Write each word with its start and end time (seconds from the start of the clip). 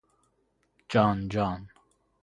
جان 0.89 1.29
جان 1.29 1.69